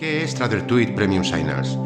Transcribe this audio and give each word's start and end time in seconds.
¿Qué 0.00 0.24
es 0.24 0.34
TraderTweet 0.34 0.94
Premium 0.94 1.22
Signals? 1.22 1.78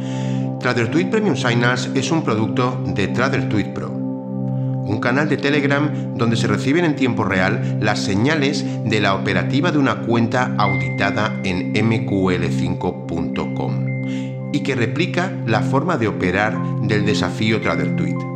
TraderTweet 0.60 1.10
Premium 1.10 1.34
Signals 1.34 1.90
es 1.96 2.12
un 2.12 2.22
producto 2.22 2.80
de 2.86 3.08
TraderTweet 3.08 3.74
Pro, 3.74 3.90
un 3.90 5.00
canal 5.00 5.28
de 5.28 5.36
Telegram 5.36 6.14
donde 6.14 6.36
se 6.36 6.46
reciben 6.46 6.84
en 6.84 6.94
tiempo 6.94 7.24
real 7.24 7.80
las 7.80 8.04
señales 8.04 8.64
de 8.84 9.00
la 9.00 9.16
operativa 9.16 9.72
de 9.72 9.78
una 9.78 10.02
cuenta 10.02 10.54
auditada 10.58 11.40
en 11.42 11.74
mql5.com 11.74 14.52
y 14.52 14.60
que 14.60 14.76
replica 14.76 15.32
la 15.44 15.62
forma 15.62 15.96
de 15.96 16.06
operar 16.06 16.56
del 16.82 17.04
desafío 17.04 17.60
TraderTweet. 17.60 18.33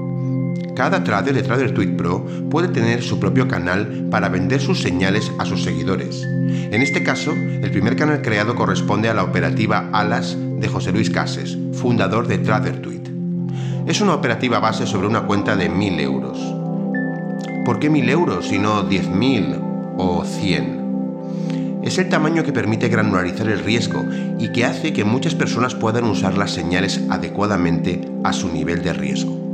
Cada 0.78 1.02
trader 1.02 1.34
de 1.34 1.42
TraderTweet 1.42 1.96
Pro 1.96 2.24
puede 2.50 2.68
tener 2.68 3.02
su 3.02 3.18
propio 3.18 3.48
canal 3.48 4.06
para 4.12 4.28
vender 4.28 4.60
sus 4.60 4.80
señales 4.80 5.32
a 5.40 5.44
sus 5.44 5.64
seguidores. 5.64 6.22
En 6.22 6.82
este 6.82 7.02
caso, 7.02 7.32
el 7.32 7.68
primer 7.72 7.96
canal 7.96 8.22
creado 8.22 8.54
corresponde 8.54 9.08
a 9.08 9.14
la 9.14 9.24
operativa 9.24 9.90
Alas 9.92 10.36
de 10.38 10.68
José 10.68 10.92
Luis 10.92 11.10
Cases, 11.10 11.58
fundador 11.72 12.28
de 12.28 12.38
TraderTweet. 12.38 13.08
Es 13.88 14.00
una 14.00 14.14
operativa 14.14 14.60
base 14.60 14.86
sobre 14.86 15.08
una 15.08 15.22
cuenta 15.22 15.56
de 15.56 15.68
1000 15.68 15.98
euros. 15.98 16.38
¿Por 17.64 17.80
qué 17.80 17.90
1000 17.90 18.08
euros 18.10 18.52
y 18.52 18.60
no 18.60 18.88
10.000 18.88 19.96
o 19.98 20.24
100? 20.24 21.80
Es 21.82 21.98
el 21.98 22.08
tamaño 22.08 22.44
que 22.44 22.52
permite 22.52 22.88
granularizar 22.88 23.48
el 23.48 23.64
riesgo 23.64 24.04
y 24.38 24.52
que 24.52 24.64
hace 24.64 24.92
que 24.92 25.02
muchas 25.02 25.34
personas 25.34 25.74
puedan 25.74 26.04
usar 26.04 26.38
las 26.38 26.52
señales 26.52 27.00
adecuadamente 27.10 28.08
a 28.22 28.32
su 28.32 28.48
nivel 28.52 28.84
de 28.84 28.92
riesgo. 28.92 29.47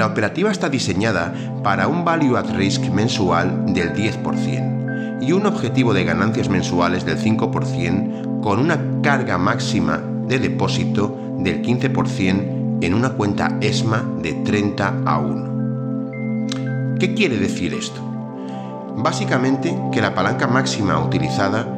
La 0.00 0.06
operativa 0.06 0.50
está 0.50 0.70
diseñada 0.70 1.34
para 1.62 1.86
un 1.86 2.06
value 2.06 2.38
at 2.38 2.48
risk 2.56 2.88
mensual 2.88 3.74
del 3.74 3.92
10% 3.92 5.20
y 5.20 5.32
un 5.32 5.44
objetivo 5.44 5.92
de 5.92 6.04
ganancias 6.04 6.48
mensuales 6.48 7.04
del 7.04 7.18
5% 7.18 8.40
con 8.40 8.60
una 8.60 8.80
carga 9.02 9.36
máxima 9.36 10.02
de 10.26 10.38
depósito 10.38 11.14
del 11.40 11.60
15% 11.60 12.78
en 12.80 12.94
una 12.94 13.10
cuenta 13.10 13.58
ESMA 13.60 14.02
de 14.22 14.32
30 14.32 15.02
a 15.04 15.18
1. 15.18 16.96
¿Qué 16.98 17.12
quiere 17.12 17.36
decir 17.36 17.74
esto? 17.74 18.00
Básicamente 18.96 19.76
que 19.92 20.00
la 20.00 20.14
palanca 20.14 20.46
máxima 20.46 20.98
utilizada 20.98 21.68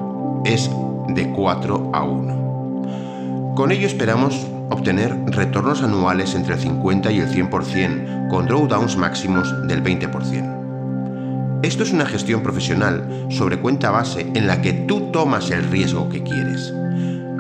es 0.45 0.71
de 1.09 1.29
4 1.29 1.91
a 1.93 2.05
1. 2.05 3.55
Con 3.57 3.73
ello 3.73 3.89
esperamos 3.89 4.47
obtener 4.71 5.17
retornos 5.27 5.83
anuales 5.83 6.35
entre 6.35 6.55
el 6.55 6.61
50 6.61 7.13
y 7.13 7.21
el 7.21 7.29
100%, 7.29 8.29
con 8.29 8.47
drawdowns 8.47 8.97
máximos 8.97 9.55
del 9.67 9.83
20%. 9.83 11.61
Esto 11.63 11.85
es 11.85 11.93
una 11.93 12.07
gestión 12.07 12.43
profesional 12.43 13.27
sobre 13.31 13.61
cuenta 13.61 13.91
base 13.91 14.27
en 14.35 14.47
la 14.47 14.61
que 14.61 14.73
tú 14.73 15.13
tomas 15.13 15.51
el 15.51 15.65
riesgo 15.71 16.09
que 16.09 16.23
quieres. 16.23 16.73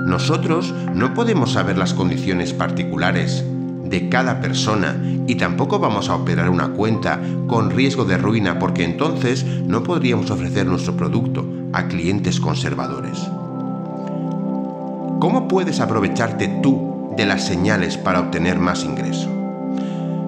Nosotros 0.07 0.73
no 0.95 1.13
podemos 1.15 1.53
saber 1.53 1.77
las 1.77 1.93
condiciones 1.93 2.53
particulares 2.53 3.45
de 3.85 4.09
cada 4.09 4.41
persona 4.41 4.97
y 5.27 5.35
tampoco 5.35 5.79
vamos 5.79 6.09
a 6.09 6.15
operar 6.15 6.51
una 6.51 6.69
cuenta 6.69 7.21
con 7.47 7.71
riesgo 7.71 8.05
de 8.05 8.17
ruina 8.17 8.59
porque 8.59 8.85
entonces 8.85 9.45
no 9.45 9.83
podríamos 9.83 10.31
ofrecer 10.31 10.67
nuestro 10.67 10.97
producto 10.97 11.45
a 11.73 11.89
clientes 11.89 12.41
conservadores. 12.41 13.19
¿Cómo 15.21 15.47
puedes 15.49 15.81
aprovecharte 15.81 16.49
tú 16.63 16.92
de 17.17 17.27
las 17.27 17.45
señales 17.45 17.97
para 17.97 18.21
obtener 18.21 18.59
más 18.59 18.85
ingreso. 18.85 19.29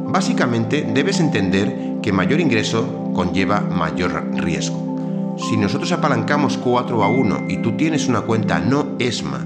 Básicamente 0.06 0.86
debes 0.94 1.20
entender 1.20 1.98
que 2.02 2.12
mayor 2.12 2.40
ingreso 2.40 3.10
conlleva 3.14 3.60
mayor 3.60 4.30
riesgo. 4.34 5.34
Si 5.38 5.56
nosotros 5.56 5.90
apalancamos 5.90 6.56
4 6.58 7.02
a 7.02 7.08
1 7.08 7.48
y 7.48 7.56
tú 7.58 7.76
tienes 7.76 8.08
una 8.08 8.20
cuenta 8.20 8.60
no 8.60 8.96
ESMA 8.98 9.44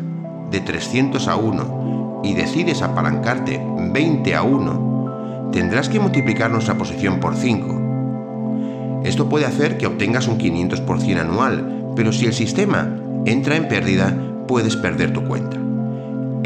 de 0.50 0.60
300 0.60 1.28
a 1.28 1.36
1 1.36 2.20
y 2.24 2.34
decides 2.34 2.82
apalancarte 2.82 3.64
20 3.92 4.34
a 4.34 4.42
1, 4.42 5.50
tendrás 5.52 5.88
que 5.88 6.00
multiplicar 6.00 6.50
nuestra 6.50 6.76
posición 6.76 7.20
por 7.20 7.36
5. 7.36 9.00
Esto 9.04 9.28
puede 9.28 9.46
hacer 9.46 9.78
que 9.78 9.86
obtengas 9.86 10.28
un 10.28 10.38
500% 10.38 11.20
anual, 11.20 11.92
pero 11.96 12.12
si 12.12 12.26
el 12.26 12.34
sistema 12.34 12.94
entra 13.24 13.56
en 13.56 13.68
pérdida, 13.68 14.14
puedes 14.46 14.76
perder 14.76 15.12
tu 15.12 15.24
cuenta. 15.24 15.67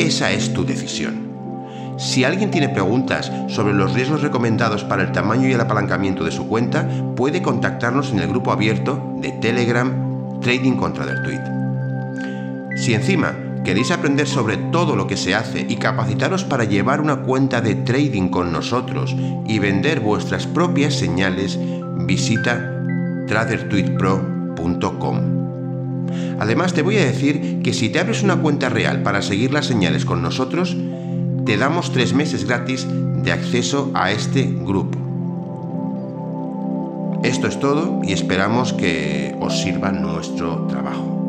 Esa 0.02 0.32
es 0.32 0.52
tu 0.52 0.64
decisión. 0.64 1.30
Si 1.96 2.24
alguien 2.24 2.50
tiene 2.50 2.68
preguntas 2.68 3.30
sobre 3.46 3.72
los 3.72 3.94
riesgos 3.94 4.20
recomendados 4.20 4.82
para 4.82 5.04
el 5.04 5.12
tamaño 5.12 5.46
y 5.46 5.52
el 5.52 5.60
apalancamiento 5.60 6.24
de 6.24 6.32
su 6.32 6.48
cuenta, 6.48 6.88
puede 7.14 7.40
contactarnos 7.40 8.10
en 8.10 8.18
el 8.18 8.26
grupo 8.26 8.50
abierto 8.50 9.00
de 9.20 9.30
Telegram 9.30 10.40
Trading 10.40 10.72
contra 10.72 11.06
del. 11.06 11.40
Si 12.74 12.94
encima 12.94 13.32
queréis 13.64 13.92
aprender 13.92 14.26
sobre 14.26 14.56
todo 14.56 14.96
lo 14.96 15.06
que 15.06 15.16
se 15.16 15.36
hace 15.36 15.64
y 15.68 15.76
capacitaros 15.76 16.42
para 16.42 16.64
llevar 16.64 17.00
una 17.00 17.22
cuenta 17.22 17.60
de 17.60 17.76
trading 17.76 18.28
con 18.28 18.50
nosotros 18.50 19.14
y 19.46 19.60
vender 19.60 20.00
vuestras 20.00 20.48
propias 20.48 20.94
señales, 20.94 21.60
visita 22.08 22.82
tradertweetpro.com. 23.28 25.41
Además, 26.38 26.74
te 26.74 26.82
voy 26.82 26.96
a 26.98 27.04
decir 27.04 27.60
que 27.62 27.72
si 27.72 27.88
te 27.88 28.00
abres 28.00 28.22
una 28.22 28.36
cuenta 28.36 28.68
real 28.68 29.02
para 29.02 29.22
seguir 29.22 29.52
las 29.52 29.66
señales 29.66 30.04
con 30.04 30.22
nosotros, 30.22 30.76
te 31.44 31.56
damos 31.56 31.92
tres 31.92 32.14
meses 32.14 32.46
gratis 32.46 32.86
de 32.88 33.32
acceso 33.32 33.90
a 33.94 34.10
este 34.10 34.44
grupo. 34.44 34.98
Esto 37.22 37.46
es 37.46 37.60
todo 37.60 38.00
y 38.02 38.12
esperamos 38.12 38.72
que 38.72 39.36
os 39.40 39.60
sirva 39.60 39.92
nuestro 39.92 40.66
trabajo. 40.66 41.21